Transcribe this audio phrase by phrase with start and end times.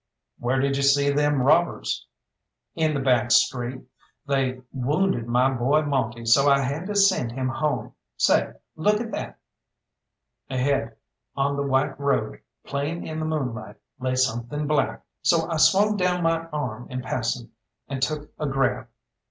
[0.39, 2.07] "Where did you see them robbers?"
[2.73, 3.83] "In the back street.
[4.25, 7.93] They wounded my boy Monte, so I had to send him home.
[8.17, 9.37] Say, look at that!"
[10.49, 10.95] Ahead
[11.35, 16.23] on the white road, plain in the moonlight, lay something black, so I swung down
[16.23, 17.51] my arm in passing,
[17.87, 18.87] and took a grab.